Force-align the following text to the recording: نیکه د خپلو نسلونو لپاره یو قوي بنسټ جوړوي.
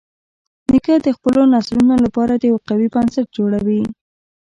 نیکه 0.69 0.95
د 1.05 1.07
خپلو 1.17 1.41
نسلونو 1.53 1.95
لپاره 2.05 2.33
یو 2.49 2.55
قوي 2.67 2.87
بنسټ 2.93 3.27
جوړوي. 3.37 3.81